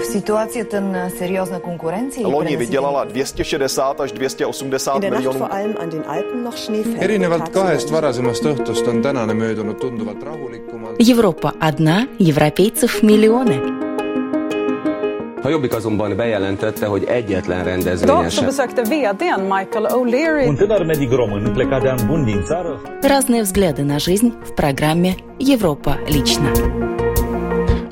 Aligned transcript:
В 0.00 0.04
ситуацията 0.04 0.80
на 0.80 1.10
сериозна 1.10 1.60
конкуренция 1.60 2.22
и 2.22 2.24
Loni 2.26 2.56
vydělala 2.56 3.04
260 3.04 4.00
až 4.00 4.12
280 4.12 4.94
In 4.94 5.00
der 5.00 5.10
Nacht 5.10 5.18
miljonů. 5.24 5.38
vor 5.38 5.48
allem 5.52 5.74
an 5.80 5.88
den 5.90 6.02
Alpen 6.08 6.44
noch 6.44 6.56
Schnee 6.56 6.82
fällt. 6.82 7.02
erinevalt 7.02 7.42
Tagsüber 7.42 7.52
kahest 7.60 7.90
varasemast 7.90 8.44
õhtust 8.44 8.88
on 8.88 9.02
tänane 9.02 9.34
möödunud 9.34 9.78
tunduvalt 9.80 10.22
rahulikumalt . 10.22 10.96
Европа 11.10 11.52
одна, 11.60 12.06
европейцев 12.18 13.02
миллионы. 13.02 13.60
A 15.44 15.48
Jobbik 15.48 15.74
azonban 15.74 16.16
bejelentette, 16.16 16.86
hogy 16.86 17.04
egyetlen 17.04 17.64
rendezvényen 17.64 18.16
Idag 18.18 18.30
så 18.30 18.36
sem 18.36 18.44
besökte 18.44 18.82
vdn 18.82 19.40
Michael 19.40 19.86
O'Leary 19.92 20.48
Un 20.48 20.56
tânăr 20.56 20.84
medic 20.86 21.10
român 21.10 21.52
plecat 21.52 21.82
de 21.82 21.88
an 21.90 21.98
bun 22.06 22.24
din 22.24 22.42
țară 22.44 22.80
Разные 23.02 23.42
взгляды 23.42 23.82
на 23.84 23.98
жизнь 23.98 24.28
в 24.44 24.52
программе 24.54 25.14
«Европа 25.38 25.98
лично». 26.08 26.50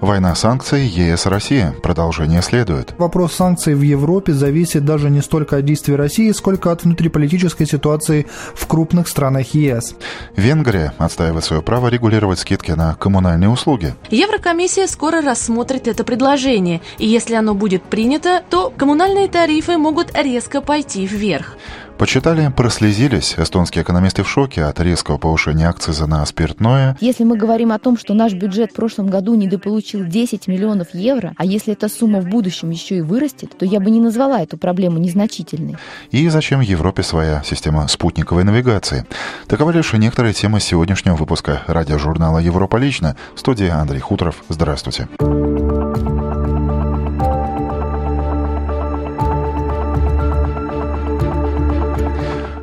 Война 0.10 0.34
санкций 0.34 0.88
ЕС-Россия. 0.88 1.72
Продолжение 1.84 2.42
следует. 2.42 2.96
Вопрос 2.98 3.36
санкций 3.36 3.76
в 3.76 3.84
Европе 3.84 4.34
зависит 4.34 4.84
даже 4.84 5.12
не 5.12 5.22
столько 5.22 5.58
от 5.58 5.66
действий 5.66 5.96
России, 5.96 6.32
сколько 6.32 6.72
от 6.72 6.84
внутриполитической 6.84 7.68
ситуации 7.68 8.26
в 8.56 8.66
крупных 8.66 9.08
странах 9.08 9.54
ЕС. 9.54 9.94
Венгрия 10.36 10.94
отстаивает 10.98 11.44
свое 11.44 11.62
право 11.62 11.90
регулировать 11.90 12.40
скидки 12.40 12.72
на 12.72 12.96
коммунальные 12.96 13.52
услуги. 13.52 13.94
Еврокомиссия 14.10 14.88
скоро 14.88 15.22
рассмотрит 15.22 15.88
это 15.88 16.04
предложение, 16.04 16.82
и 16.98 17.06
если 17.06 17.36
оно 17.36 17.54
будет 17.54 17.84
принято, 17.84 18.42
то 18.50 18.74
коммунальные 18.76 19.28
тарифы 19.28 19.78
могут 19.78 20.18
резко 20.18 20.62
пойти 20.62 21.06
вверх. 21.06 21.56
Почитали, 22.00 22.50
прослезились. 22.56 23.36
Эстонские 23.38 23.84
экономисты 23.84 24.24
в 24.24 24.30
шоке 24.30 24.64
от 24.64 24.80
резкого 24.80 25.18
повышения 25.18 25.68
акциза 25.68 26.08
на 26.08 26.26
спиртное. 26.26 26.96
Если 27.02 27.26
мы 27.26 27.36
говорим 27.36 27.74
о 27.74 27.78
том, 27.78 27.98
что 27.98 28.14
наш 28.14 28.32
бюджет 28.32 28.72
в 28.72 28.74
прошлом 28.74 29.08
году 29.08 29.36
недополучил 29.36 30.06
10 30.06 30.48
миллионов 30.48 30.94
евро, 30.94 31.34
а 31.36 31.44
если 31.44 31.74
эта 31.74 31.90
сумма 31.90 32.22
в 32.22 32.30
будущем 32.30 32.70
еще 32.70 33.00
и 33.00 33.02
вырастет, 33.02 33.58
то 33.58 33.66
я 33.66 33.82
бы 33.82 33.92
не 33.92 34.00
назвала 34.00 34.42
эту 34.42 34.58
проблему 34.58 34.98
незначительной. 34.98 35.76
И 36.12 36.30
зачем 36.30 36.62
Европе 36.62 37.04
своя 37.04 37.44
система 37.44 37.86
спутниковой 37.90 38.46
навигации? 38.46 39.06
Таковы 39.48 39.74
лишь 39.74 39.92
некоторые 39.92 40.34
темы 40.34 40.62
сегодняшнего 40.62 41.16
выпуска 41.16 41.64
радиожурнала 41.68 42.40
«Европа 42.40 42.78
лично». 42.78 43.18
В 43.36 43.42
студии 43.42 43.68
Андрей 43.68 44.00
Хуторов. 44.00 44.38
Здравствуйте. 44.48 45.10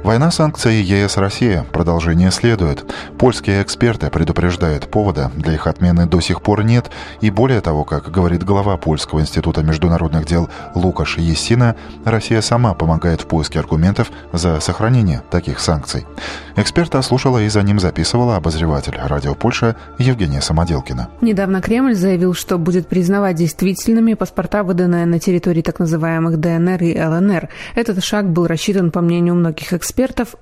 Война 0.06 0.30
санкций 0.30 0.82
ЕС-Россия. 0.82 1.66
Продолжение 1.72 2.30
следует. 2.30 2.84
Польские 3.18 3.60
эксперты 3.60 4.08
предупреждают, 4.08 4.88
повода 4.88 5.32
для 5.34 5.54
их 5.54 5.66
отмены 5.66 6.06
до 6.06 6.20
сих 6.20 6.42
пор 6.42 6.62
нет. 6.62 6.92
И 7.20 7.28
более 7.28 7.60
того, 7.60 7.82
как 7.82 8.12
говорит 8.12 8.44
глава 8.44 8.76
Польского 8.76 9.18
института 9.18 9.64
международных 9.64 10.24
дел 10.24 10.48
Лукаш 10.76 11.18
Есина, 11.18 11.74
Россия 12.04 12.40
сама 12.40 12.74
помогает 12.74 13.22
в 13.22 13.26
поиске 13.26 13.58
аргументов 13.58 14.12
за 14.32 14.60
сохранение 14.60 15.24
таких 15.28 15.58
санкций. 15.58 16.06
Эксперта 16.54 17.02
слушала 17.02 17.42
и 17.42 17.48
за 17.48 17.62
ним 17.62 17.80
записывала 17.80 18.36
обозреватель 18.36 18.96
радио 19.02 19.34
Польша 19.34 19.74
Евгения 19.98 20.40
Самоделкина. 20.40 21.08
Недавно 21.20 21.60
Кремль 21.60 21.96
заявил, 21.96 22.32
что 22.32 22.58
будет 22.58 22.86
признавать 22.86 23.34
действительными 23.34 24.14
паспорта, 24.14 24.62
выданные 24.62 25.04
на 25.04 25.18
территории 25.18 25.62
так 25.62 25.80
называемых 25.80 26.38
ДНР 26.38 26.80
и 26.84 26.96
ЛНР. 26.96 27.48
Этот 27.74 28.04
шаг 28.04 28.30
был 28.30 28.46
рассчитан, 28.46 28.92
по 28.92 29.00
мнению 29.00 29.34
многих 29.34 29.72
экспертов, 29.72 29.95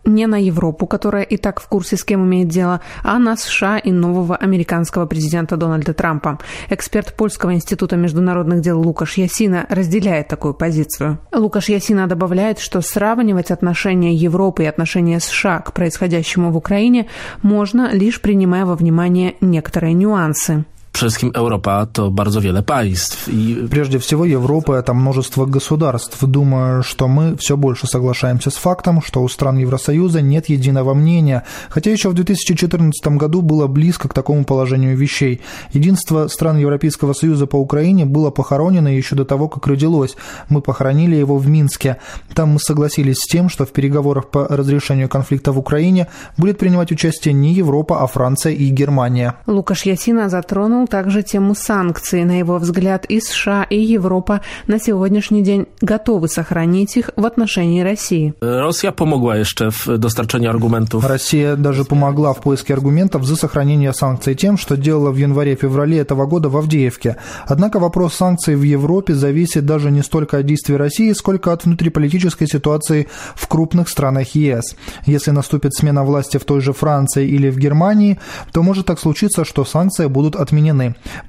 не 0.05 0.27
на 0.27 0.37
Европу, 0.37 0.87
которая 0.87 1.23
и 1.23 1.37
так 1.37 1.61
в 1.61 1.69
курсе, 1.69 1.97
с 1.97 2.05
кем 2.05 2.25
имеет 2.25 2.49
дело, 2.49 2.81
а 3.03 3.19
на 3.19 3.37
США 3.37 3.79
и 3.79 3.93
нового 3.93 4.37
американского 4.37 5.07
президента 5.07 5.57
Дональда 5.57 5.95
Трампа. 5.95 6.39
Эксперт 6.71 7.15
Польского 7.15 7.55
института 7.55 7.97
международных 7.97 8.61
дел 8.61 8.81
Лукаш 8.81 9.19
Ясина 9.19 9.67
разделяет 9.69 10.29
такую 10.29 10.55
позицию. 10.55 11.19
Лукаш 11.33 11.69
Ясина 11.69 12.07
добавляет, 12.07 12.59
что 12.59 12.81
сравнивать 12.81 13.51
отношения 13.51 14.15
Европы 14.15 14.65
и 14.65 14.67
отношения 14.67 15.21
США 15.21 15.61
к 15.61 15.73
происходящему 15.73 16.51
в 16.51 16.57
Украине 16.57 17.07
можно, 17.43 17.91
лишь 17.93 18.21
принимая 18.21 18.65
во 18.65 18.75
внимание 18.75 19.35
некоторые 19.41 19.95
нюансы. 19.95 20.65
Przede 20.95 21.11
wszystkim 21.11 21.31
Europa 21.35 21.87
to 21.93 22.11
bardzo 22.11 22.41
wiele 22.41 22.63
państw 22.63 23.29
i 23.29 23.57
Прежде 23.71 23.99
всего, 23.99 24.25
Европа– 24.25 24.73
это 24.79 24.95
множество 24.95 25.47
государств. 25.47 26.25
Думаю, 26.25 26.83
что 26.83 27.09
мы 27.09 27.37
все 27.37 27.57
больше 27.57 27.87
соглашаемся 27.87 28.51
с 28.51 28.55
фактом, 28.55 29.03
что 29.03 29.23
у 29.23 29.29
стран 29.29 29.59
Евросоюза 29.59 30.23
нет 30.23 30.49
единого 30.49 30.95
мнения, 30.95 31.43
хотя 31.69 31.91
еще 31.91 32.09
в 32.09 32.15
2014 32.15 33.07
году 33.19 33.43
было 33.43 33.67
близко 33.67 34.09
к 34.09 34.15
такому 34.15 34.45
положению 34.45 34.97
вещей. 34.97 35.41
Единство 35.73 36.29
стран 36.29 36.59
Европейского 36.59 37.13
Союза 37.15 37.47
по 37.47 37.57
Украине 37.57 38.05
было 38.05 38.31
похоронено 38.31 38.89
еще 38.89 39.17
до 39.17 39.25
того, 39.25 39.49
как 39.49 39.67
родилось. 39.67 40.17
Мы 40.49 40.61
похоронили 40.61 41.17
его 41.17 41.37
в 41.39 41.49
Минске. 41.49 41.97
Там 42.35 42.51
мы 42.51 42.61
согласились 42.61 43.17
с 43.17 43.27
тем, 43.27 43.49
что 43.49 43.65
в 43.65 43.73
переговорах 43.73 44.29
по 44.31 44.47
разрешению 44.49 45.09
конфликта 45.09 45.51
в 45.53 45.59
Украине 45.59 46.07
будет 46.37 46.59
принимать 46.59 46.93
участие 46.93 47.35
не 47.35 47.53
Европа, 47.53 48.03
а 48.03 48.07
Франция 48.07 48.53
и 48.53 48.69
Германия. 48.69 49.35
Лукаш 49.47 49.87
Ясина 49.87 50.29
затронул 50.29 50.84
также 50.87 51.23
тему 51.23 51.55
санкций. 51.55 52.25
На 52.25 52.39
его 52.39 52.59
взгляд, 52.59 53.05
и 53.07 53.21
США, 53.21 53.65
и 53.65 53.79
Европа 53.79 54.41
на 54.67 54.79
сегодняшний 54.79 55.43
день 55.43 55.67
готовы 55.81 56.29
сохранить 56.29 56.97
их 56.97 57.11
в 57.17 57.27
отношении 57.27 57.83
России. 57.83 58.35
Rosja 58.41 58.93
pomogła 58.93 59.37
jeszcze 59.37 59.71
w 59.71 59.99
dostarczeniu 59.99 60.51
argumentów. 60.51 61.05
Россия 61.05 61.57
даже 61.57 61.85
помогла 61.85 62.33
в 62.33 62.41
поиске 62.41 62.75
аргументов 62.75 63.25
за 63.25 63.37
сохранение 63.37 63.93
санкций 63.93 64.35
тем, 64.35 64.57
что 64.57 64.77
делала 64.77 65.11
в 65.11 65.17
январе-феврале 65.17 65.99
этого 65.99 66.27
года 66.27 66.49
в 66.49 66.57
Авдеевке. 66.57 67.17
Однако 67.47 67.79
вопрос 67.79 68.15
санкций 68.15 68.57
в 68.57 68.63
Европе 68.63 69.15
зависит 69.15 69.67
даже 69.67 69.91
не 69.91 70.03
столько 70.03 70.39
от 70.39 70.47
действий 70.47 70.77
России, 70.77 71.13
сколько 71.13 71.53
от 71.53 71.65
внутриполитической 71.65 72.47
ситуации 72.47 73.09
в 73.35 73.47
крупных 73.49 73.89
странах 73.89 74.35
ЕС. 74.35 74.77
Если 75.07 75.31
наступит 75.31 75.75
смена 75.75 76.05
власти 76.05 76.39
в 76.39 76.45
той 76.45 76.61
же 76.61 76.73
Франции 76.73 77.27
или 77.29 77.51
в 77.51 77.59
Германии, 77.59 78.19
то 78.53 78.63
может 78.63 78.87
так 78.87 78.99
случиться, 78.99 79.45
что 79.45 79.65
санкции 79.65 80.07
будут 80.07 80.37
отменены. 80.37 80.74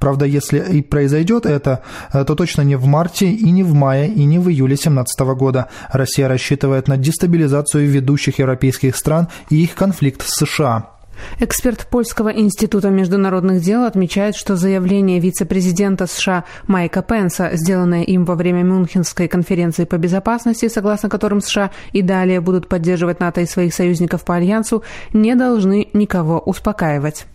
Правда, 0.00 0.24
если 0.24 0.58
и 0.58 0.82
произойдет 0.82 1.46
это, 1.46 1.82
э, 2.12 2.24
то 2.24 2.34
точно 2.34 2.62
не 2.62 2.76
в 2.76 2.86
марте 2.86 3.30
и 3.30 3.50
не 3.50 3.62
в 3.62 3.74
мае 3.74 4.08
и 4.08 4.24
не 4.24 4.38
в 4.38 4.48
июле 4.48 4.76
2017 4.76 5.34
года. 5.34 5.68
Россия 5.92 6.28
рассчитывает 6.28 6.88
на 6.88 6.96
дестабилизацию 6.96 7.88
ведущих 7.88 8.38
европейских 8.38 8.96
стран 8.96 9.28
и 9.50 9.62
их 9.62 9.74
конфликт 9.74 10.22
с 10.22 10.44
США. 10.44 10.95
Эксперт 11.40 11.86
Польского 11.90 12.30
института 12.30 12.90
международных 12.90 13.62
дел 13.62 13.84
отмечает, 13.84 14.36
что 14.36 14.56
заявление 14.56 15.20
вице-президента 15.20 16.06
США 16.06 16.44
Майка 16.66 17.02
Пенса, 17.02 17.50
сделанное 17.52 18.02
им 18.02 18.24
во 18.24 18.34
время 18.34 18.62
Мюнхенской 18.62 19.28
конференции 19.28 19.84
по 19.84 19.96
безопасности, 19.98 20.68
согласно 20.68 21.08
которым 21.08 21.40
США 21.40 21.70
и 21.92 22.02
далее 22.02 22.40
будут 22.40 22.68
поддерживать 22.68 23.20
НАТО 23.20 23.40
и 23.40 23.46
своих 23.46 23.74
союзников 23.74 24.24
по 24.24 24.34
альянсу, 24.34 24.82
не 25.12 25.34
должны 25.34 25.88
никого 25.92 26.38
успокаивать. 26.38 27.26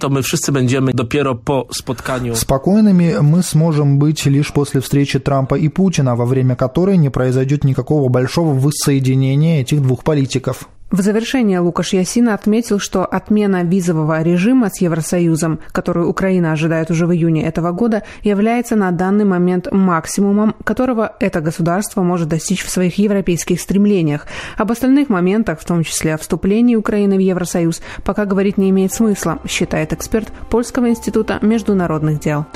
To 0.00 0.08
my 0.08 0.22
wszyscy 0.22 0.52
będziemy 0.52 0.92
dopiero 0.94 1.34
po 1.34 1.68
spotkaniu. 1.70 2.34
Спокойными 2.34 3.18
мы 3.20 3.42
сможем 3.42 3.98
быть 3.98 4.26
лишь 4.26 4.52
после 4.52 4.80
встречи 4.80 5.18
Трампа 5.18 5.54
и 5.54 5.68
Путина, 5.68 6.16
во 6.16 6.24
время 6.24 6.56
которой 6.56 6.96
не 6.96 7.10
произойдет 7.10 7.64
никакого 7.64 8.08
большого 8.08 8.54
воссоединения 8.58 9.60
этих 9.60 9.82
двух 9.82 10.04
политиков. 10.04 10.68
В 10.90 11.02
завершение 11.02 11.60
Лукаш 11.60 11.92
Ясина 11.92 12.34
отметил, 12.34 12.80
что 12.80 13.04
отмена 13.04 13.62
визового 13.62 14.22
режима 14.22 14.70
с 14.70 14.80
Евросоюзом, 14.80 15.60
которую 15.70 16.08
Украина 16.08 16.50
ожидает 16.50 16.90
уже 16.90 17.06
в 17.06 17.12
июне 17.12 17.44
этого 17.46 17.70
года, 17.70 18.02
является 18.24 18.74
на 18.74 18.90
данный 18.90 19.24
момент 19.24 19.70
максимумом, 19.70 20.56
которого 20.64 21.14
это 21.20 21.40
государство 21.40 22.02
может 22.02 22.28
достичь 22.28 22.64
в 22.64 22.70
своих 22.70 22.98
европейских 22.98 23.60
стремлениях. 23.60 24.26
Об 24.56 24.72
остальных 24.72 25.08
моментах, 25.10 25.60
в 25.60 25.64
том 25.64 25.84
числе 25.84 26.14
о 26.14 26.18
вступлении 26.18 26.74
Украины 26.74 27.14
в 27.14 27.20
Евросоюз, 27.20 27.82
пока 28.04 28.24
говорить 28.24 28.58
не 28.58 28.70
имеет 28.70 28.92
смысла, 28.92 29.38
считает 29.46 29.92
эксперт 29.92 30.32
Польского 30.50 30.88
института 30.88 31.38
международных 31.40 32.18
дел. 32.18 32.46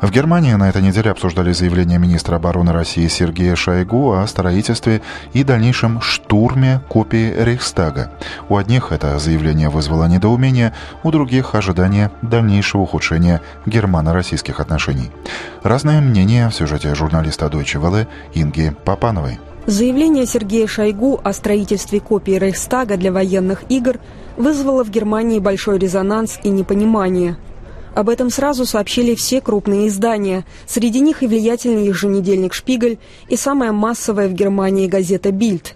В 0.00 0.12
Германии 0.12 0.52
на 0.52 0.68
этой 0.68 0.80
неделе 0.80 1.10
обсуждали 1.10 1.50
заявление 1.50 1.98
министра 1.98 2.36
обороны 2.36 2.70
России 2.70 3.08
Сергея 3.08 3.56
Шойгу 3.56 4.12
о 4.12 4.24
строительстве 4.28 5.02
и 5.32 5.42
дальнейшем 5.42 6.00
штурме 6.00 6.80
копии 6.88 7.34
Рейхстага. 7.36 8.12
У 8.48 8.56
одних 8.56 8.92
это 8.92 9.18
заявление 9.18 9.70
вызвало 9.70 10.04
недоумение, 10.04 10.72
у 11.02 11.10
других– 11.10 11.52
ожидание 11.56 12.12
дальнейшего 12.22 12.82
ухудшения 12.82 13.42
германо-российских 13.66 14.60
отношений. 14.60 15.10
Разное 15.64 16.00
мнение 16.00 16.48
в 16.48 16.54
сюжете 16.54 16.94
журналиста 16.94 17.46
Deutsche 17.46 17.82
Welle 17.82 18.06
Инги 18.34 18.72
Папановой. 18.84 19.40
Заявление 19.66 20.26
Сергея 20.26 20.68
Шойгу 20.68 21.20
о 21.24 21.32
строительстве 21.32 21.98
копии 21.98 22.38
Рейхстага 22.38 22.96
для 22.96 23.10
военных 23.10 23.64
игр 23.68 23.98
вызвало 24.36 24.84
в 24.84 24.90
Германии 24.90 25.40
большой 25.40 25.80
резонанс 25.80 26.38
и 26.44 26.50
непонимание. 26.50 27.36
Об 27.94 28.08
этом 28.08 28.30
сразу 28.30 28.64
сообщили 28.64 29.14
все 29.14 29.40
крупные 29.40 29.88
издания, 29.88 30.44
среди 30.66 31.00
них 31.00 31.22
и 31.22 31.26
влиятельный 31.26 31.86
еженедельник 31.86 32.54
«Шпигель», 32.54 32.98
и 33.28 33.36
самая 33.36 33.72
массовая 33.72 34.28
в 34.28 34.32
Германии 34.32 34.86
газета 34.86 35.32
«Бильд». 35.32 35.74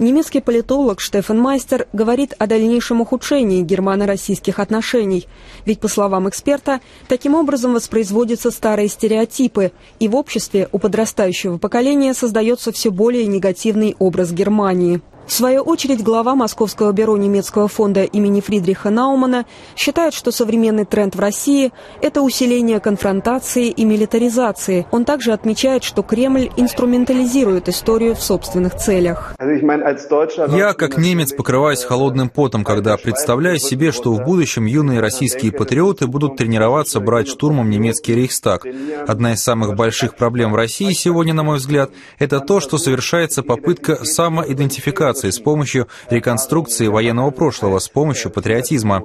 Немецкий 0.00 0.40
политолог 0.40 1.00
Штефан 1.00 1.38
Майстер 1.38 1.86
говорит 1.92 2.34
о 2.38 2.48
дальнейшем 2.48 3.00
ухудшении 3.00 3.62
германо-российских 3.62 4.58
отношений. 4.58 5.28
Ведь, 5.66 5.78
по 5.78 5.86
словам 5.86 6.28
эксперта, 6.28 6.80
таким 7.06 7.36
образом 7.36 7.74
воспроизводятся 7.74 8.50
старые 8.50 8.88
стереотипы, 8.88 9.70
и 10.00 10.08
в 10.08 10.16
обществе 10.16 10.68
у 10.72 10.80
подрастающего 10.80 11.58
поколения 11.58 12.12
создается 12.12 12.72
все 12.72 12.90
более 12.90 13.26
негативный 13.26 13.94
образ 14.00 14.32
Германии. 14.32 15.00
В 15.26 15.32
свою 15.32 15.62
очередь, 15.62 16.02
глава 16.02 16.34
Московского 16.34 16.92
бюро 16.92 17.16
немецкого 17.16 17.66
фонда 17.66 18.04
имени 18.04 18.42
Фридриха 18.42 18.90
Наумана 18.90 19.46
считает, 19.74 20.12
что 20.12 20.30
современный 20.30 20.84
тренд 20.84 21.16
в 21.16 21.20
России– 21.20 21.72
это 22.02 22.20
усиление 22.20 22.78
конфронтации 22.78 23.68
и 23.68 23.84
милитаризации. 23.84 24.86
Он 24.90 25.06
также 25.06 25.32
отмечает, 25.32 25.82
что 25.82 26.02
Кремль 26.02 26.50
инструментализирует 26.56 27.70
историю 27.70 28.14
в 28.14 28.22
собственных 28.22 28.76
целях. 28.76 29.34
Я, 29.40 30.74
как 30.74 30.98
немец, 30.98 31.32
покрываюсь 31.32 31.82
холодным 31.82 32.28
потом, 32.28 32.62
когда 32.62 32.96
представляю 32.98 33.58
себе, 33.58 33.92
что 33.92 34.12
в 34.12 34.22
будущем 34.24 34.66
юные 34.66 35.00
российские 35.00 35.52
патриоты 35.52 36.06
будут 36.06 36.36
тренироваться 36.36 37.00
брать 37.00 37.28
штурмом 37.28 37.70
немецкий 37.70 38.14
Рейхстаг. 38.14 38.66
Одна 39.08 39.32
из 39.32 39.42
самых 39.42 39.74
больших 39.74 40.16
проблем 40.16 40.52
в 40.52 40.56
России 40.56 40.92
сегодня, 40.92 41.32
на 41.32 41.44
мой 41.44 41.56
взгляд, 41.56 41.90
это 42.18 42.40
то, 42.40 42.60
что 42.60 42.76
совершается 42.76 43.42
попытка 43.42 44.04
самоидентификации 44.04 45.13
репарации 45.14 45.30
с 45.30 45.38
помощью 45.38 45.88
реконструкции 46.10 46.88
военного 46.88 47.30
прошлого, 47.30 47.78
с 47.78 47.88
помощью 47.88 48.30
патриотизма. 48.30 49.02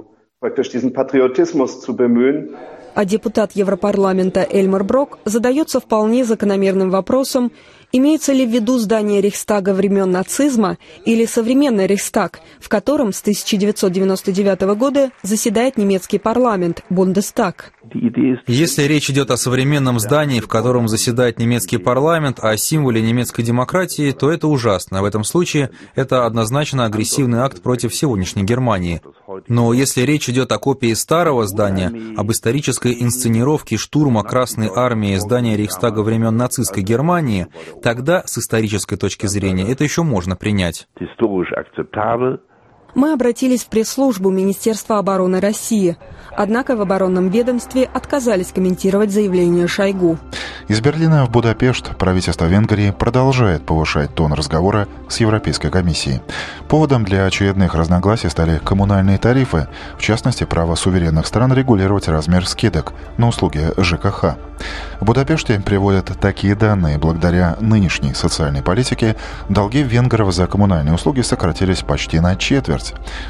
А 2.94 3.04
депутат 3.04 3.52
Европарламента 3.52 4.46
Эльмар 4.50 4.84
Брок 4.84 5.18
задается 5.24 5.78
вполне 5.78 6.24
закономерным 6.24 6.90
вопросом, 6.90 7.52
Имеется 7.92 8.32
ли 8.32 8.46
в 8.46 8.50
виду 8.50 8.78
здание 8.78 9.20
Рейхстага 9.20 9.74
времен 9.74 10.10
нацизма 10.10 10.78
или 11.04 11.26
современный 11.26 11.88
Рейхстаг, 11.88 12.40
в 12.60 12.68
котором 12.68 13.12
с 13.12 13.20
1999 13.20 14.60
года 14.76 15.10
заседает 15.22 15.76
немецкий 15.76 16.18
парламент, 16.18 16.84
Бундестаг? 16.88 17.72
Если 18.46 18.84
речь 18.84 19.10
идет 19.10 19.32
о 19.32 19.36
современном 19.36 19.98
здании, 19.98 20.38
в 20.38 20.46
котором 20.46 20.86
заседает 20.86 21.40
немецкий 21.40 21.78
парламент, 21.78 22.38
а 22.40 22.50
о 22.50 22.56
символе 22.56 23.02
немецкой 23.02 23.42
демократии, 23.42 24.12
то 24.12 24.30
это 24.30 24.46
ужасно. 24.46 25.02
В 25.02 25.04
этом 25.04 25.24
случае 25.24 25.70
это 25.96 26.26
однозначно 26.26 26.84
агрессивный 26.84 27.40
акт 27.40 27.60
против 27.60 27.92
сегодняшней 27.92 28.44
Германии. 28.44 29.00
Но 29.48 29.72
если 29.72 30.02
речь 30.02 30.28
идет 30.28 30.52
о 30.52 30.58
копии 30.58 30.92
старого 30.94 31.46
здания, 31.46 31.92
об 32.16 32.30
исторической 32.30 32.92
инсценировке 33.00 33.76
штурма 33.76 34.22
Красной 34.22 34.68
Армии 34.74 35.16
здания 35.16 35.56
Рейхстага 35.56 36.00
времен 36.00 36.36
нацистской 36.36 36.82
Германии, 36.82 37.46
тогда 37.82 38.22
с 38.26 38.38
исторической 38.38 38.96
точки 38.96 39.26
зрения 39.26 39.70
это 39.70 39.84
еще 39.84 40.02
можно 40.02 40.36
принять. 40.36 40.88
Мы 42.94 43.12
обратились 43.12 43.64
в 43.64 43.66
пресс-службу 43.66 44.30
Министерства 44.30 44.98
обороны 44.98 45.40
России. 45.40 45.96
Однако 46.36 46.76
в 46.76 46.80
оборонном 46.80 47.28
ведомстве 47.28 47.88
отказались 47.92 48.52
комментировать 48.52 49.10
заявление 49.10 49.66
Шойгу. 49.66 50.18
Из 50.68 50.80
Берлина 50.80 51.26
в 51.26 51.30
Будапешт 51.30 51.96
правительство 51.96 52.44
Венгрии 52.44 52.92
продолжает 52.92 53.66
повышать 53.66 54.14
тон 54.14 54.32
разговора 54.32 54.86
с 55.08 55.18
Европейской 55.18 55.70
комиссией. 55.70 56.20
Поводом 56.68 57.04
для 57.04 57.26
очередных 57.26 57.74
разногласий 57.74 58.30
стали 58.30 58.60
коммунальные 58.64 59.18
тарифы, 59.18 59.66
в 59.98 60.02
частности, 60.02 60.44
право 60.44 60.76
суверенных 60.76 61.26
стран 61.26 61.52
регулировать 61.52 62.08
размер 62.08 62.46
скидок 62.46 62.92
на 63.16 63.28
услуги 63.28 63.72
ЖКХ. 63.76 64.36
В 65.00 65.04
Будапеште 65.04 65.60
приводят 65.60 66.12
такие 66.20 66.54
данные. 66.54 66.98
Благодаря 66.98 67.56
нынешней 67.60 68.14
социальной 68.14 68.62
политике 68.62 69.16
долги 69.48 69.82
венгров 69.82 70.32
за 70.32 70.46
коммунальные 70.46 70.94
услуги 70.94 71.22
сократились 71.22 71.82
почти 71.82 72.20
на 72.20 72.36
четверть. 72.36 72.79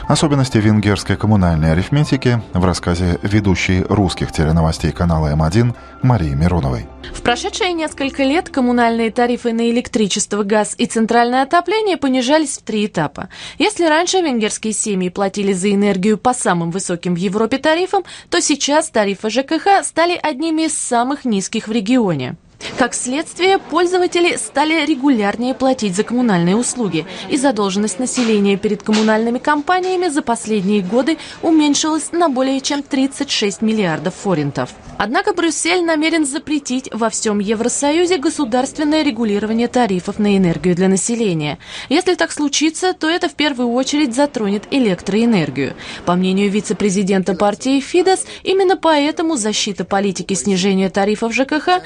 Особенности 0.09 0.59
венгерской 0.59 1.17
коммунальной 1.17 1.73
арифметики 1.73 2.43
в 2.53 2.65
рассказе 2.65 3.19
ведущей 3.23 3.85
русских 3.89 4.33
теленовостей 4.33 4.93
канала 4.93 5.33
М1 5.33 5.75
Марии 6.03 6.35
Мироновой. 6.35 6.87
В 7.15 7.23
прошедшие 7.23 7.73
несколько 7.73 8.23
лет 8.23 8.49
коммунальные 8.49 9.11
тарифы 9.11 9.53
на 9.53 9.71
электричество, 9.71 10.43
газ 10.43 10.75
и 10.79 10.87
центральное 10.87 11.43
отопление 11.43 11.97
понижались 11.97 12.59
в 12.59 12.63
три 12.63 12.87
этапа. 12.87 13.29
Если 13.59 13.85
раньше 13.85 14.21
венгерские 14.21 14.73
семьи 14.73 15.09
платили 15.09 15.53
за 15.53 15.73
энергию 15.73 16.19
по 16.19 16.35
самым 16.35 16.71
высоким 16.71 17.15
в 17.15 17.19
Европе 17.19 17.59
тарифам, 17.59 18.05
то 18.29 18.41
сейчас 18.41 18.91
тарифы 18.91 19.31
ЖКХ 19.31 19.85
стали 19.85 20.19
одними 20.21 20.63
из 20.63 20.77
самых 20.77 21.25
низких 21.25 21.69
в 21.69 21.73
регионе. 21.73 22.37
Как 22.79 22.95
следствие, 22.95 23.59
пользователи 23.59 24.37
стали 24.37 24.85
регулярнее 24.85 25.55
платить 25.55 25.97
за 25.97 26.03
коммунальные 26.03 26.57
услуги, 26.57 27.07
и 27.29 27.37
задолженность 27.37 27.99
населения 27.99 28.57
перед 28.57 28.83
коммунальными 28.83 29.39
компаниями 29.39 30.09
за 30.09 30.23
последние 30.23 30.83
годы 30.83 31.19
уменьшилась 31.43 32.13
на 32.13 32.29
более 32.29 32.61
чем 32.61 32.83
36 32.83 33.63
миллиардов 33.63 34.15
форинтов. 34.15 34.71
Однако 34.99 35.33
Брюссель 35.33 35.83
намерен 35.83 36.27
запретить 36.27 36.91
во 36.93 37.09
всем 37.09 37.39
Евросоюзе 37.39 38.19
государственное 38.19 39.03
регулирование 39.03 39.67
тарифов 39.67 40.19
на 40.19 40.37
энергию 40.37 40.77
для 40.77 40.89
населения. 40.89 41.59
Если 41.89 42.15
так 42.15 42.33
случится, 42.33 42.93
то 42.93 43.09
это 43.09 43.31
в 43.31 43.35
первую 43.35 43.73
очередь 43.73 44.15
затронет 44.15 44.65
электроэнергию. 44.71 45.75
По 46.05 46.17
мнению 46.17 46.51
вице-президента 46.51 47.35
партии 47.35 47.81
Фидес, 47.81 48.27
именно 48.43 48.77
поэтому 48.77 49.37
защита 49.37 49.87
политики 49.87 50.35
снижения 50.35 50.91
тарифов 50.91 51.33
ЖКХ 51.33 51.81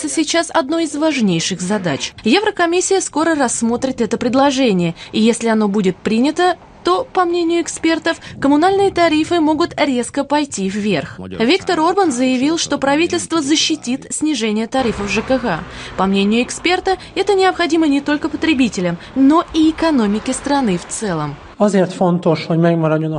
является 0.00 0.08
сейчас 0.08 0.50
одной 0.50 0.84
из 0.84 0.94
важнейших 0.94 1.60
задач. 1.60 2.12
Еврокомиссия 2.24 3.00
скоро 3.00 3.34
рассмотрит 3.34 4.00
это 4.00 4.16
предложение, 4.16 4.94
и 5.12 5.20
если 5.20 5.48
оно 5.48 5.68
будет 5.68 5.96
принято, 5.96 6.56
то, 6.84 7.04
по 7.04 7.26
мнению 7.26 7.60
экспертов, 7.60 8.18
коммунальные 8.40 8.90
тарифы 8.90 9.40
могут 9.40 9.74
резко 9.78 10.24
пойти 10.24 10.68
вверх. 10.70 11.18
Виктор 11.18 11.78
Орбан 11.80 12.10
заявил, 12.10 12.56
что 12.56 12.78
правительство 12.78 13.42
защитит 13.42 14.06
снижение 14.10 14.66
тарифов 14.66 15.10
ЖКХ. 15.10 15.60
По 15.98 16.06
мнению 16.06 16.42
эксперта, 16.42 16.96
это 17.14 17.34
необходимо 17.34 17.86
не 17.86 18.00
только 18.00 18.30
потребителям, 18.30 18.96
но 19.14 19.44
и 19.52 19.70
экономике 19.70 20.32
страны 20.32 20.78
в 20.78 20.86
целом. 20.90 21.36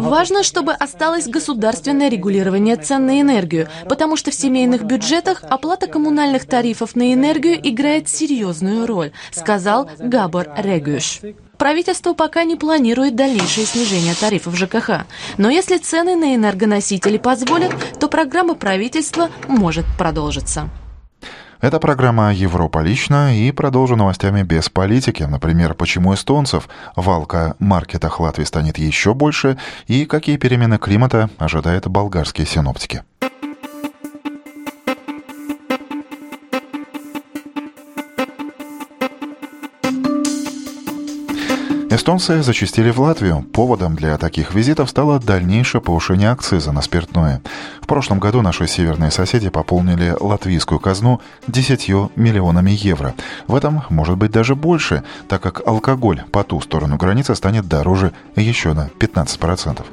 Важно, 0.10 0.44
чтобы 0.44 0.74
осталось 0.74 1.28
государственное 1.28 2.10
регулирование 2.10 2.76
цен 2.76 3.06
на 3.06 3.22
энергию, 3.22 3.68
потому 3.88 4.18
что 4.18 4.32
в 4.32 4.34
семейных 4.34 4.84
бюджетах 4.84 5.44
оплата 5.48 5.88
коммунальных 5.88 6.46
тарифов 6.46 6.96
на 6.96 7.14
энергию 7.14 7.60
играет 7.62 8.10
серьезную 8.10 8.88
роль, 8.88 9.12
сказал 9.32 9.90
Габор 10.00 10.48
Регюш 10.58 11.22
правительство 11.62 12.16
пока 12.16 12.44
не 12.44 12.56
планирует 12.56 13.16
дальнейшее 13.16 13.68
снижение 13.68 14.16
тарифов 14.16 14.56
ЖКХ. 14.56 15.06
Но 15.38 15.52
если 15.52 15.78
цены 15.78 16.16
на 16.16 16.34
энергоносители 16.34 17.20
позволят, 17.20 17.72
то 18.00 18.08
программа 18.08 18.56
правительства 18.56 19.30
может 19.48 19.86
продолжиться. 19.96 20.72
Это 21.61 21.80
программа 21.80 22.33
«Европа 22.33 22.80
лично» 22.80 23.37
и 23.37 23.51
продолжу 23.51 23.95
новостями 23.95 24.41
без 24.41 24.68
политики. 24.68 25.21
Например, 25.21 25.75
почему 25.75 26.15
эстонцев 26.15 26.68
валка 26.95 27.56
маркетах 27.59 28.19
Латвии 28.19 28.45
станет 28.45 28.80
еще 28.80 29.13
больше 29.13 29.59
и 29.85 30.06
какие 30.06 30.37
перемены 30.37 30.80
климата 30.80 31.30
ожидают 31.37 31.85
болгарские 31.85 32.47
синоптики. 32.47 33.03
Эстонцы 41.92 42.42
зачастили 42.42 42.90
в 42.90 43.02
Латвию. 43.02 43.42
Поводом 43.52 43.98
для 43.98 44.18
таких 44.18 44.54
визитов 44.54 44.90
стало 44.90 45.19
дальнейшее 45.19 45.81
повышение 45.81 46.30
акциза 46.30 46.71
на 46.71 46.81
спиртное. 46.81 47.42
В 47.81 47.88
прошлом 47.88 48.19
году 48.19 48.42
наши 48.42 48.66
северные 48.66 49.12
соседи 49.12 49.50
пополнили 49.50 50.16
латвийскую 50.18 50.80
казну 50.80 51.19
10 51.50 51.90
миллионами 52.16 52.71
евро. 52.71 53.14
В 53.48 53.56
этом 53.56 53.83
может 53.90 54.16
быть 54.16 54.31
даже 54.31 54.56
больше, 54.56 55.04
так 55.28 55.42
как 55.42 55.68
алкоголь 55.68 56.24
по 56.31 56.45
ту 56.45 56.62
сторону 56.62 56.95
границы 56.95 57.36
станет 57.36 57.68
дороже 57.68 58.14
еще 58.38 58.71
на 58.71 58.90
15%. 58.98 59.86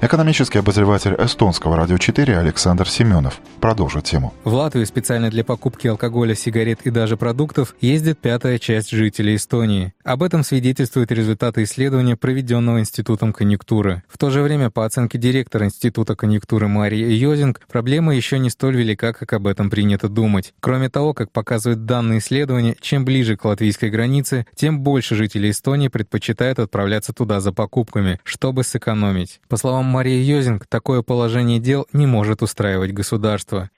Экономический 0.00 0.58
обозреватель 0.58 1.14
эстонского 1.16 1.76
радио 1.76 1.98
4 1.98 2.36
Александр 2.36 2.88
Семенов 2.88 3.38
продолжит 3.60 4.02
тему. 4.02 4.34
В 4.42 4.52
Латвию 4.52 4.84
специально 4.86 5.30
для 5.30 5.44
покупки 5.44 5.86
алкоголя, 5.86 6.34
сигарет 6.34 6.80
и 6.82 6.90
даже 6.90 7.16
продуктов 7.16 7.76
ездит 7.80 8.18
пятая 8.18 8.58
часть 8.58 8.90
жителей 8.90 9.36
Эстонии. 9.36 9.94
Об 10.02 10.24
этом 10.24 10.42
свидетельствует 10.42 11.12
результат 11.12 11.43
результаты 11.44 11.64
исследования, 11.64 12.16
проведенного 12.16 12.80
Институтом 12.80 13.34
конъюнктуры. 13.34 14.02
В 14.08 14.16
то 14.16 14.30
же 14.30 14.40
время, 14.40 14.70
по 14.70 14.86
оценке 14.86 15.18
директора 15.18 15.66
Института 15.66 16.16
конъюнктуры 16.16 16.68
Марии 16.68 17.12
Йозинг, 17.12 17.60
проблема 17.70 18.14
еще 18.14 18.38
не 18.38 18.48
столь 18.48 18.76
велика, 18.76 19.12
как 19.12 19.34
об 19.34 19.46
этом 19.46 19.68
принято 19.68 20.08
думать. 20.08 20.54
Кроме 20.60 20.88
того, 20.88 21.12
как 21.12 21.30
показывают 21.30 21.84
данные 21.84 22.20
исследования, 22.20 22.76
чем 22.80 23.04
ближе 23.04 23.36
к 23.36 23.44
латвийской 23.44 23.90
границе, 23.90 24.46
тем 24.54 24.80
больше 24.80 25.16
жителей 25.16 25.50
Эстонии 25.50 25.88
предпочитают 25.88 26.58
отправляться 26.58 27.12
туда 27.12 27.40
за 27.40 27.52
покупками, 27.52 28.18
чтобы 28.24 28.64
сэкономить. 28.64 29.40
По 29.48 29.58
словам 29.58 29.84
Марии 29.84 30.22
Йозинг, 30.22 30.66
такое 30.66 31.02
положение 31.02 31.58
дел 31.58 31.86
не 31.92 32.06
может 32.06 32.40
устраивать 32.42 32.92
государство. 32.92 33.68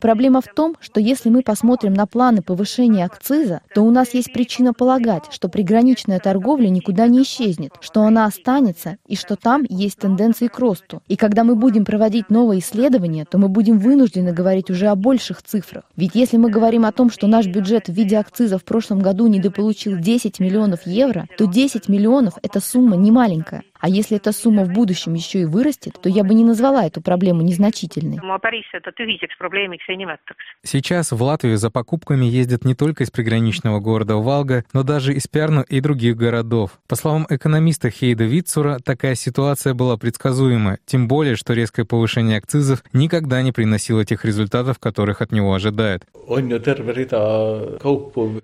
Проблема 0.00 0.40
в 0.40 0.46
том, 0.54 0.76
что 0.80 1.00
если 1.00 1.28
мы 1.28 1.42
посмотрим 1.42 1.94
на 1.94 2.06
планы 2.06 2.42
повышения 2.42 3.04
акциза, 3.04 3.60
то 3.74 3.82
у 3.82 3.90
нас 3.90 4.14
есть 4.14 4.32
причина 4.32 4.61
полагать, 4.70 5.24
что 5.32 5.48
приграничная 5.48 6.20
торговля 6.20 6.68
никуда 6.68 7.08
не 7.08 7.22
исчезнет, 7.22 7.72
что 7.80 8.02
она 8.02 8.26
останется 8.26 8.98
и 9.08 9.16
что 9.16 9.34
там 9.34 9.64
есть 9.68 9.98
тенденции 9.98 10.46
к 10.46 10.56
росту. 10.60 11.02
И 11.08 11.16
когда 11.16 11.42
мы 11.42 11.56
будем 11.56 11.84
проводить 11.84 12.30
новые 12.30 12.60
исследования, 12.60 13.24
то 13.24 13.38
мы 13.38 13.48
будем 13.48 13.78
вынуждены 13.78 14.32
говорить 14.32 14.70
уже 14.70 14.86
о 14.86 14.94
больших 14.94 15.42
цифрах. 15.42 15.82
Ведь 15.96 16.14
если 16.14 16.36
мы 16.36 16.50
говорим 16.50 16.84
о 16.84 16.92
том, 16.92 17.10
что 17.10 17.26
наш 17.26 17.46
бюджет 17.46 17.88
в 17.88 17.92
виде 17.92 18.16
акциза 18.16 18.58
в 18.58 18.64
прошлом 18.64 19.00
году 19.00 19.26
недополучил 19.26 19.98
10 19.98 20.38
миллионов 20.38 20.86
евро, 20.86 21.26
то 21.36 21.46
10 21.46 21.88
миллионов– 21.88 22.34
это 22.42 22.60
сумма 22.60 22.96
не 22.96 23.10
маленькая. 23.10 23.64
А 23.82 23.88
если 23.88 24.16
эта 24.16 24.30
сумма 24.30 24.64
в 24.64 24.72
будущем 24.72 25.14
еще 25.14 25.40
и 25.40 25.44
вырастет, 25.44 26.00
то 26.00 26.08
я 26.08 26.22
бы 26.22 26.34
не 26.34 26.44
назвала 26.44 26.86
эту 26.86 27.00
проблему 27.00 27.42
незначительной. 27.42 28.20
Сейчас 30.62 31.10
в 31.10 31.20
Латвию 31.20 31.56
за 31.56 31.68
покупками 31.68 32.24
ездят 32.24 32.64
не 32.64 32.76
только 32.76 33.02
из 33.02 33.10
приграничного 33.10 33.80
города 33.80 34.18
Валга, 34.18 34.51
но 34.72 34.82
даже 34.82 35.14
из 35.14 35.26
Перну 35.26 35.62
и 35.62 35.80
других 35.80 36.16
городов. 36.16 36.78
По 36.86 36.96
словам 36.96 37.26
экономиста 37.28 37.90
Хейда 37.90 38.24
Витцура, 38.24 38.78
такая 38.84 39.14
ситуация 39.14 39.74
была 39.74 39.96
предсказуема, 39.96 40.78
тем 40.86 41.08
более, 41.08 41.36
что 41.36 41.54
резкое 41.54 41.84
повышение 41.84 42.38
акцизов 42.38 42.84
никогда 42.92 43.42
не 43.42 43.52
приносило 43.52 44.04
тех 44.04 44.24
результатов, 44.24 44.78
которых 44.78 45.22
от 45.22 45.32
него 45.32 45.54
ожидают. 45.54 46.04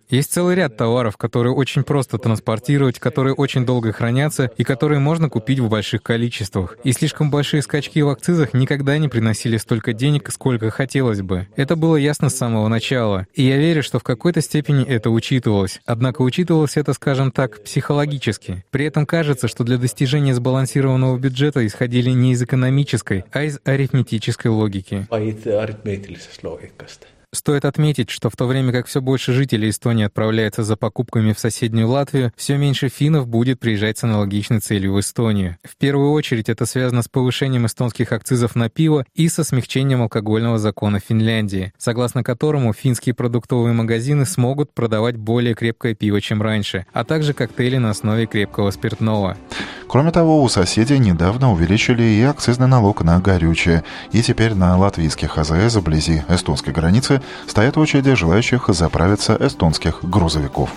Есть 0.08 0.32
целый 0.32 0.54
ряд 0.56 0.76
товаров, 0.76 1.16
которые 1.16 1.52
очень 1.52 1.84
просто 1.84 2.18
транспортировать, 2.18 2.98
которые 2.98 3.34
очень 3.34 3.66
долго 3.66 3.92
хранятся 3.92 4.50
и 4.56 4.64
которые 4.64 5.00
можно 5.00 5.18
можно 5.18 5.28
купить 5.30 5.58
в 5.58 5.68
больших 5.68 6.02
количествах. 6.02 6.76
И 6.84 6.92
слишком 6.92 7.28
большие 7.30 7.60
скачки 7.62 8.00
в 8.02 8.08
акцизах 8.08 8.54
никогда 8.54 8.98
не 8.98 9.08
приносили 9.08 9.56
столько 9.56 9.92
денег, 9.92 10.30
сколько 10.30 10.70
хотелось 10.70 11.22
бы. 11.22 11.48
Это 11.56 11.74
было 11.74 11.96
ясно 11.96 12.28
с 12.28 12.36
самого 12.36 12.68
начала. 12.68 13.26
И 13.34 13.42
я 13.42 13.56
верю, 13.56 13.82
что 13.82 13.98
в 13.98 14.04
какой-то 14.04 14.40
степени 14.40 14.84
это 14.84 15.10
учитывалось. 15.10 15.80
Однако 15.86 15.98
учитывалось 16.23 16.76
это, 16.76 16.93
скажем 16.93 17.31
так, 17.31 17.62
психологически. 17.62 18.64
При 18.71 18.87
этом 18.87 19.07
кажется, 19.07 19.49
что 19.49 19.64
для 19.64 19.78
достижения 19.78 20.35
сбалансированного 20.35 21.19
бюджета 21.19 21.67
исходили 21.67 22.11
не 22.11 22.33
из 22.33 22.43
экономической, 22.43 23.25
а 23.33 23.43
из 23.43 23.61
арифметической 23.64 24.50
логики. 24.50 25.07
Стоит 27.35 27.66
отметить, 27.66 28.08
что 28.08 28.30
в 28.30 28.37
то 28.37 28.47
время 28.47 28.73
как 28.73 28.87
все 28.87 29.02
больше 29.02 29.35
жителей 29.35 29.68
Эстонии 29.68 30.06
отправляются 30.06 30.62
за 30.62 30.76
покупками 30.76 31.35
в 31.35 31.38
соседнюю 31.38 31.87
Латвию, 31.87 32.32
все 32.38 32.56
меньше 32.56 32.88
финнов 32.88 33.28
будет 33.28 33.61
приезжать 33.61 33.99
с 33.99 34.04
аналогичной 34.04 34.61
целью 34.61 34.94
в 34.94 35.00
Эстонию. 35.00 35.58
В 35.62 35.76
первую 35.76 36.12
очередь 36.12 36.49
это 36.49 36.64
связано 36.64 37.02
с 37.02 37.08
повышением 37.08 37.66
эстонских 37.66 38.12
акцизов 38.12 38.56
на 38.56 38.70
пиво 38.70 39.04
и 39.14 39.28
со 39.28 39.44
смягчением 39.44 40.00
алкогольного 40.00 40.58
закона 40.58 41.00
Финляндии, 41.00 41.75
согласно 41.76 42.25
которому 42.25 42.73
финские 42.73 43.14
продуктовые 43.14 43.75
магазины 43.75 44.25
смогут 44.25 44.73
продавать 44.73 45.18
более 45.18 45.54
крепкое 45.54 45.94
пиво, 45.94 46.23
чем 46.23 46.40
раньше, 46.40 46.87
а 46.94 47.04
также 47.04 47.35
коктейли 47.35 47.76
на 47.76 47.90
основе 47.90 48.25
крепкого 48.25 48.70
спиртного. 48.70 49.37
Кроме 49.88 50.11
того, 50.11 50.42
у 50.42 50.49
соседей 50.50 50.99
недавно 50.99 51.50
увеличили 51.50 52.02
и 52.02 52.23
акцизный 52.23 52.66
налог 52.66 53.02
на 53.02 53.18
горючее. 53.20 53.85
И 54.12 54.23
теперь 54.23 54.52
на 54.52 54.76
латвийских 54.76 55.38
АЗС 55.38 55.76
вблизи 55.76 56.23
эстонской 56.28 56.75
границы 56.75 57.17
стоят 57.46 57.76
очереди 57.78 58.14
желающих 58.14 58.68
заправиться 58.68 59.37
эстонских 59.38 60.02
грузовиков. 60.02 60.70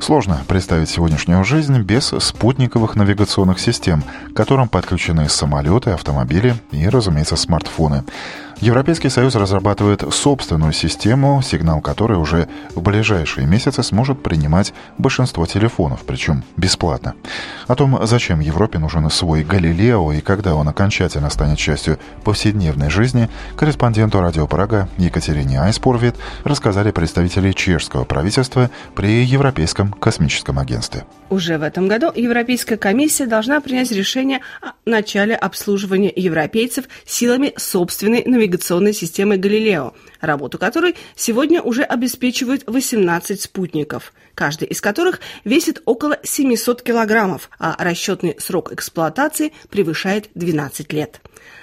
Сложно 0.00 0.42
представить 0.46 0.90
сегодняшнюю 0.90 1.42
жизнь 1.44 1.78
без 1.80 2.12
спутниковых 2.18 2.96
навигационных 2.96 3.60
систем, 3.60 4.02
к 4.02 4.36
которым 4.36 4.68
подключены 4.68 5.28
самолеты, 5.28 5.90
автомобили 5.90 6.54
и, 6.70 6.88
разумеется, 6.88 7.36
смартфоны. 7.36 8.04
Европейский 8.62 9.08
Союз 9.08 9.34
разрабатывает 9.34 10.04
собственную 10.14 10.72
систему, 10.72 11.42
сигнал 11.42 11.80
которой 11.80 12.16
уже 12.16 12.46
в 12.76 12.80
ближайшие 12.80 13.44
месяцы 13.44 13.82
сможет 13.82 14.22
принимать 14.22 14.72
большинство 14.98 15.46
телефонов, 15.46 16.04
причем 16.06 16.44
бесплатно. 16.56 17.14
О 17.66 17.74
том, 17.74 17.98
зачем 18.06 18.38
Европе 18.38 18.78
нужен 18.78 19.10
свой 19.10 19.42
Галилео 19.42 20.12
и 20.12 20.20
когда 20.20 20.54
он 20.54 20.68
окончательно 20.68 21.28
станет 21.28 21.58
частью 21.58 21.98
повседневной 22.22 22.88
жизни, 22.88 23.28
корреспонденту 23.56 24.20
радио 24.20 24.46
Прага 24.46 24.88
Екатерине 24.96 25.60
Айспорвит 25.60 26.14
рассказали 26.44 26.92
представители 26.92 27.50
чешского 27.50 28.04
правительства 28.04 28.70
при 28.94 29.24
Европейском 29.24 29.92
космическом 29.92 30.60
агентстве. 30.60 31.04
Уже 31.30 31.58
в 31.58 31.62
этом 31.62 31.88
году 31.88 32.12
Европейская 32.14 32.76
комиссия 32.76 33.26
должна 33.26 33.60
принять 33.60 33.90
решение 33.90 34.38
о 34.60 34.74
начале 34.84 35.34
обслуживания 35.34 36.12
европейцев 36.14 36.84
силами 37.04 37.54
собственной 37.56 38.22
навигационной 38.24 38.51
навигационной 38.52 38.92
системы 38.92 39.38
«Галилео», 39.38 39.94
работу 40.20 40.58
которой 40.58 40.94
сегодня 41.16 41.62
уже 41.62 41.82
обеспечивают 41.82 42.64
18 42.66 43.40
спутников, 43.40 44.12
каждый 44.34 44.68
из 44.68 44.80
которых 44.80 45.20
весит 45.44 45.80
около 45.86 46.18
700 46.22 46.82
килограммов, 46.82 47.48
а 47.58 47.74
расчетный 47.78 48.36
срок 48.38 48.72
эксплуатации 48.72 49.52
превышает 49.70 50.28
12 50.34 50.92
лет. 50.92 51.20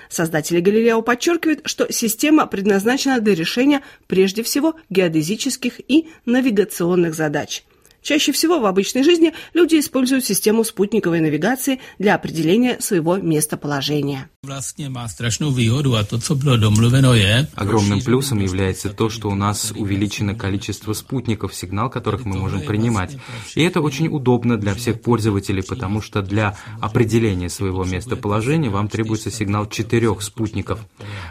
Создатели 0.09 0.59
Галилео 0.59 1.03
подчеркивают, 1.03 1.61
что 1.65 1.91
система 1.91 2.47
предназначена 2.47 3.19
для 3.19 3.35
решения 3.35 3.83
прежде 4.07 4.41
всего 4.41 4.73
геодезических 4.89 5.79
и 5.87 6.09
навигационных 6.25 7.13
задач– 7.13 7.63
Чаще 8.01 8.31
всего 8.31 8.59
в 8.59 8.65
обычной 8.65 9.03
жизни 9.03 9.33
люди 9.53 9.79
используют 9.79 10.25
систему 10.25 10.63
спутниковой 10.63 11.19
навигации 11.19 11.79
для 11.97 12.15
определения 12.15 12.79
своего 12.79 13.17
местоположения. 13.17 14.29
Огромным 17.55 18.01
плюсом 18.01 18.39
является 18.39 18.89
то, 18.89 19.09
что 19.09 19.29
у 19.29 19.35
нас 19.35 19.73
увеличено 19.75 20.33
количество 20.33 20.93
спутников, 20.93 21.53
сигнал 21.53 21.89
которых 21.89 22.23
мы 22.25 22.37
можем 22.37 22.61
принимать. 22.61 23.17
И 23.55 23.63
это 23.63 23.81
очень 23.81 24.07
удобно 24.07 24.57
для 24.57 24.75
всех 24.75 25.01
пользователей, 25.01 25.61
потому 25.61 26.01
что 26.01 26.21
для 26.21 26.57
определения 26.79 27.49
своего 27.49 27.83
местоположения 27.83 28.69
вам 28.69 28.87
требуется 28.87 29.29
сигнал 29.29 29.67
четырех 29.67 30.21
спутников. 30.21 30.79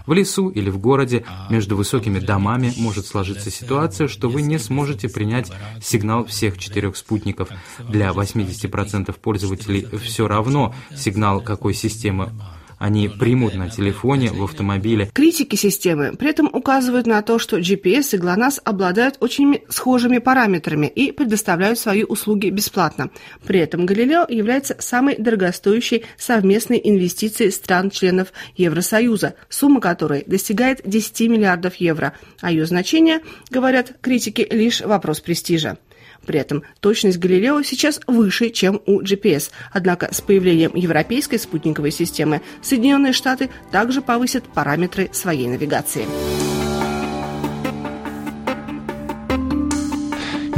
В 0.07 0.13
лесу 0.13 0.51
или 0.51 0.69
в 0.69 0.79
городе 0.79 1.25
между 1.49 1.77
высокими 1.77 2.19
домами 2.19 2.75
может 2.77 3.07
сложиться 3.07 3.51
ситуация, 3.51 4.09
что 4.09 4.29
вы 4.29 4.43
не 4.43 4.59
сможете 4.59 5.09
принять 5.09 5.51
сигнал 5.83 6.27
всех 6.27 6.58
четырех 6.59 6.97
спутников. 6.97 7.49
Для 7.89 8.11
80% 8.11 9.15
пользователей 9.21 9.87
все 10.03 10.29
равно 10.29 10.75
сигнал 10.95 11.41
какой 11.41 11.75
системы 11.75 12.33
они 12.79 13.09
примут 13.09 13.55
на 13.55 13.69
телефоне, 13.69 14.31
в 14.31 14.43
автомобиле. 14.43 15.11
Критики 15.13 15.57
системы 15.57 16.15
при 16.17 16.31
этом 16.31 16.49
указывают 16.53 17.07
на 17.07 17.21
то, 17.23 17.39
что 17.39 17.59
GPS 17.59 18.17
и 18.17 18.19
GLONASS 18.19 18.61
обладают 18.65 19.17
очень 19.21 19.61
схожими 19.69 20.19
параметрами 20.19 20.87
и 20.87 21.13
предоставляют 21.13 21.79
свои 21.79 22.05
услуги 22.05 22.51
бесплатно. 22.51 23.11
При 23.47 23.61
этом 23.61 23.85
Галилео 23.85 24.27
является 24.29 24.77
самой 24.79 25.17
дорогостоящей 25.17 26.05
совместной 26.17 26.81
инвестицией 26.83 27.51
стран-членов 27.51 28.33
Евросоюза, 28.57 29.35
сумма 29.49 29.81
которой 29.81 30.23
достигает 30.27 30.81
10 30.85 31.21
миллиардов 31.29 31.77
евро, 31.77 32.15
а 32.41 32.51
ее 32.51 32.67
значение, 32.67 33.21
говорят 33.51 33.97
критики, 34.01 34.47
лишь 34.51 34.81
вопрос 34.81 35.21
престижа. 35.21 35.79
При 36.27 36.39
этом 36.39 36.63
точность 36.81 37.19
Галилео 37.19 37.63
сейчас 37.63 38.01
выше, 38.07 38.51
чем 38.51 38.81
у 38.87 39.01
GPS. 39.01 39.51
Однако 39.73 40.13
с 40.13 40.21
появлением 40.21 40.73
европейской 40.75 41.37
спутниковой 41.37 41.91
системы 41.91 42.43
Соединенные 42.63 43.13
Штаты 43.13 43.51
также 43.71 44.03
повысят 44.03 44.45
параметры 44.45 45.09
своей 45.13 45.49
навигации. 45.49 46.07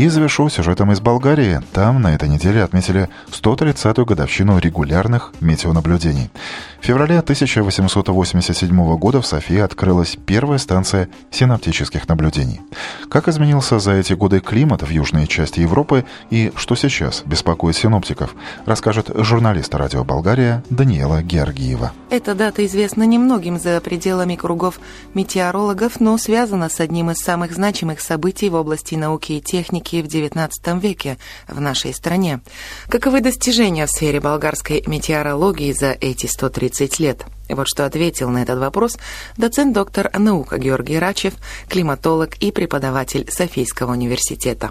И 0.01 0.09
завершу 0.09 0.49
сюжетом 0.49 0.93
из 0.93 1.01
Болгарии. 1.03 1.61
Там 1.75 2.01
на 2.01 2.15
этой 2.15 2.27
неделе 2.27 2.63
отметили 2.63 3.11
130-ю 3.31 4.07
годовщину 4.07 4.59
регулярных 4.59 5.35
метеонаблюдений. 5.43 6.31
В 6.81 6.87
феврале 6.87 7.19
1887 7.19 8.97
года 8.97 9.21
в 9.21 9.27
Софии 9.27 9.59
открылась 9.59 10.17
первая 10.25 10.59
станция 10.59 11.11
синаптических 11.31 12.09
наблюдений. 12.09 12.63
Как 13.11 13.29
изменился 13.29 13.79
за 13.79 13.93
эти 13.93 14.15
годы 14.15 14.41
климат 14.41 14.83
в 14.83 14.89
южной 14.89 15.27
части 15.27 15.61
Европы 15.61 16.07
и 16.31 16.51
что 16.57 16.77
сейчас 16.77 17.23
беспокоит 17.27 17.77
синоптиков, 17.77 18.35
расскажет 18.65 19.11
журналист 19.15 19.75
радио 19.75 20.03
Болгария 20.03 20.65
Даниэла 20.71 21.23
Георгиева. 21.23 21.93
Эта 22.09 22.35
дата 22.35 22.65
известна 22.65 23.03
немногим 23.03 23.59
за 23.59 23.79
пределами 23.83 24.37
кругов 24.37 24.81
метеорологов, 25.13 26.01
но 26.01 26.17
связана 26.17 26.71
с 26.71 26.81
одним 26.81 27.11
из 27.11 27.19
самых 27.19 27.53
значимых 27.53 28.01
событий 28.01 28.49
в 28.49 28.55
области 28.55 28.95
науки 28.95 29.33
и 29.33 29.43
техники 29.43 29.90
в 29.97 30.07
XIX 30.07 30.51
веке 30.81 31.19
в 31.49 31.61
нашей 31.61 31.93
стране? 31.93 32.41
Каковы 32.89 33.21
достижения 33.21 33.87
в 33.87 33.91
сфере 33.91 34.21
болгарской 34.21 34.83
метеорологии 34.87 35.73
за 35.73 35.97
эти 36.01 36.27
130 36.27 37.01
лет? 37.01 37.25
Вот 37.49 37.67
что 37.67 37.85
ответил 37.85 38.31
на 38.31 38.43
этот 38.43 38.59
вопрос 38.59 38.97
доцент-доктор 39.37 40.11
наук 40.19 40.57
Георгий 40.57 40.99
Рачев, 40.99 41.35
климатолог 41.69 42.37
и 42.37 42.53
преподаватель 42.53 43.27
Софийского 43.31 43.93
университета. 43.93 44.71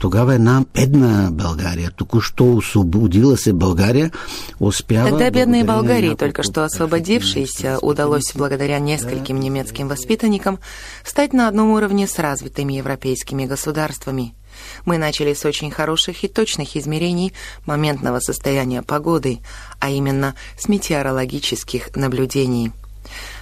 Тогава 0.00 0.34
една 0.34 0.64
бедна 0.74 1.28
България, 1.32 1.90
току-що 1.96 2.56
освободила 2.56 3.36
се 3.36 3.52
България, 3.52 4.10
успява... 4.60 5.10
Тогда 5.10 5.30
бедной 5.30 5.62
Болгарии, 5.62 6.14
только 6.14 6.42
что 6.42 6.64
освободившейся, 6.64 7.78
удалось 7.82 8.32
благодаря 8.34 8.78
нескольким 8.78 9.38
немецким 9.38 9.88
воспитанникам 9.88 10.58
стать 11.04 11.34
на 11.34 11.48
одном 11.48 11.70
уровне 11.70 12.06
с 12.06 12.18
развитыми 12.18 12.72
европейскими 12.72 13.44
государствами. 13.44 14.32
Мы 14.84 14.98
начали 14.98 15.34
с 15.34 15.44
очень 15.44 15.70
хороших 15.70 16.24
и 16.24 16.28
точных 16.28 16.76
измерений 16.76 17.32
моментного 17.66 18.20
состояния 18.20 18.82
погоды, 18.82 19.40
а 19.78 19.90
именно 19.90 20.34
с 20.58 20.68
метеорологических 20.68 21.96
наблюдений. 21.96 22.72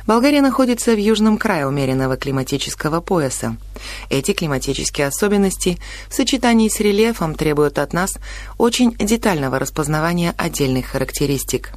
Болгария 0.06 0.40
находится 0.40 0.92
в 0.92 0.98
южном 0.98 1.36
крае 1.36 1.66
умеренного 1.66 2.16
климатического 2.16 3.00
пояса. 3.00 3.56
Эти 4.08 4.32
климатические 4.32 5.08
особенности 5.08 5.78
в 6.08 6.14
сочетании 6.14 6.68
с 6.68 6.80
рельефом 6.80 7.34
требуют 7.34 7.78
от 7.78 7.92
нас 7.92 8.12
очень 8.56 8.92
детального 8.92 9.58
распознавания 9.58 10.34
отдельных 10.38 10.86
характеристик. 10.86 11.72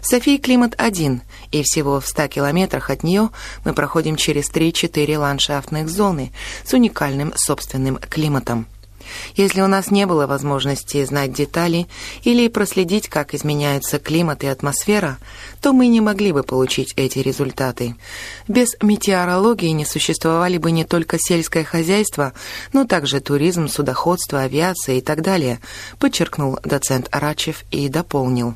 В 0.00 0.06
Софии 0.06 0.36
климат 0.36 0.74
один, 0.76 1.22
и 1.50 1.62
всего 1.62 1.98
в 2.00 2.06
100 2.06 2.28
километрах 2.28 2.90
от 2.90 3.02
нее 3.02 3.30
мы 3.64 3.72
проходим 3.72 4.16
через 4.16 4.50
3-4 4.50 5.18
ландшафтных 5.18 5.88
зоны 5.88 6.32
с 6.64 6.72
уникальным 6.74 7.32
собственным 7.34 7.96
климатом. 7.96 8.66
Если 9.36 9.60
у 9.60 9.66
нас 9.66 9.90
не 9.90 10.06
было 10.06 10.26
возможности 10.26 11.04
знать 11.04 11.32
детали 11.32 11.86
или 12.22 12.48
проследить, 12.48 13.08
как 13.08 13.34
изменяются 13.34 13.98
климат 13.98 14.44
и 14.44 14.46
атмосфера, 14.46 15.18
то 15.60 15.72
мы 15.72 15.86
не 15.88 16.00
могли 16.00 16.32
бы 16.32 16.42
получить 16.42 16.92
эти 16.96 17.18
результаты. 17.18 17.96
Без 18.48 18.70
метеорологии 18.82 19.68
не 19.68 19.84
существовали 19.84 20.58
бы 20.58 20.70
не 20.70 20.84
только 20.84 21.16
сельское 21.18 21.64
хозяйство, 21.64 22.32
но 22.72 22.84
также 22.84 23.20
туризм, 23.20 23.68
судоходство, 23.68 24.40
авиация 24.40 24.96
и 24.96 25.00
так 25.00 25.22
далее, 25.22 25.60
подчеркнул 25.98 26.58
доцент 26.64 27.08
Арачев 27.10 27.64
и 27.70 27.88
дополнил. 27.88 28.54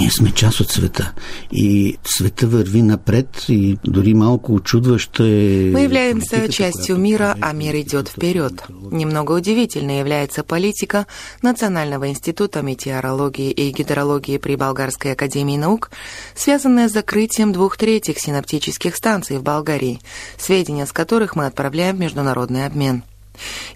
Ние 0.00 0.10
сме 0.10 0.30
част 0.30 0.60
от 0.60 0.70
света 0.70 1.12
и 1.52 1.96
света 2.04 2.46
върви 2.46 2.82
напред 2.82 3.44
и 3.48 3.78
дори 3.84 4.14
малко 4.14 4.54
очудващо 4.54 5.24
е... 5.24 5.72
Мы 5.74 5.80
являемся 5.80 6.48
частью 6.48 6.96
мира, 6.98 7.34
а 7.40 7.52
мир 7.52 7.74
идет 7.74 8.08
вперед. 8.08 8.62
Немного 8.90 9.32
удивительно 9.32 9.98
является 9.98 10.44
политика 10.44 11.06
Национального 11.42 12.08
института 12.08 12.62
метеорологии 12.62 13.50
и 13.50 13.72
гидрологии 13.72 14.38
при 14.38 14.56
Болгарской 14.56 15.12
академии 15.12 15.56
наук, 15.56 15.90
связанная 16.34 16.88
с 16.88 16.92
закрытием 16.92 17.52
двух 17.52 17.76
третьих 17.76 18.20
синаптических 18.20 18.94
станций 18.94 19.38
в 19.38 19.42
Болгарии, 19.42 20.00
сведения 20.38 20.86
с 20.86 20.92
которых 20.92 21.34
мы 21.34 21.46
отправляем 21.46 21.96
в 21.96 22.00
международный 22.00 22.66
обмен. 22.66 23.02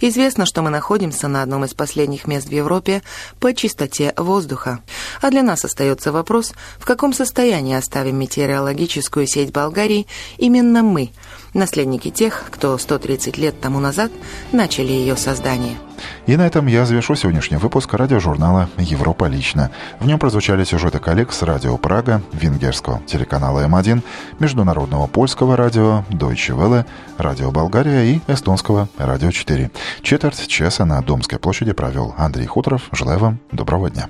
Известно, 0.01 0.47
что 0.47 0.63
мы 0.63 0.71
находимся 0.71 1.29
на 1.29 1.43
одном 1.43 1.65
из 1.65 1.75
последних 1.75 2.27
мест 2.27 2.49
в 2.49 2.53
Европе 2.53 3.03
по 3.41 3.55
чистоте 3.55 4.13
воздуха. 4.17 4.81
А 5.21 5.31
для 5.31 5.43
нас 5.43 5.65
остается 5.65 6.13
вопрос, 6.13 6.53
в 6.79 6.85
каком 6.85 7.13
состоянии 7.13 7.77
оставим 7.77 8.17
метеорологическую 8.17 9.27
сеть 9.27 9.53
Болгарии 9.53 10.07
именно 10.39 10.83
мы, 10.83 11.11
наследники 11.55 12.11
тех, 12.11 12.45
кто 12.51 12.77
130 12.79 13.39
лет 13.39 13.61
тому 13.61 13.81
назад 13.81 14.11
начали 14.53 14.93
ее 14.93 15.17
создание. 15.17 15.77
И 16.27 16.37
на 16.37 16.47
этом 16.47 16.67
я 16.67 16.85
завершу 16.85 17.15
сегодняшний 17.15 17.57
выпуск 17.57 17.93
радиожурнала 17.95 18.69
«Европа 18.79 19.27
лично». 19.27 19.71
В 20.01 20.07
нем 20.07 20.19
прозвучали 20.19 20.65
сюжеты 20.65 20.99
коллег 20.99 21.33
с 21.33 21.43
радио 21.43 21.77
Прага, 21.77 22.23
венгерского 22.33 23.01
телеканала 23.07 23.67
М1, 23.67 24.03
международного 24.39 25.07
польского 25.07 25.57
радио 25.57 26.05
Deutsche 26.11 26.57
Welle, 26.57 26.85
радио 27.19 27.51
Болгария 27.51 28.05
и 28.15 28.21
эстонского 28.27 28.89
радио 28.99 29.31
4. 29.31 29.71
Четверть 30.03 30.47
часа 30.47 30.85
на 30.85 31.03
Домской 31.03 31.39
площади 31.39 31.73
провел 31.73 32.15
Андрей 32.19 32.47
Хуторов. 32.47 32.89
Желаю 32.93 33.19
вам 33.19 33.39
доброго 33.53 33.91
дня. 33.91 34.09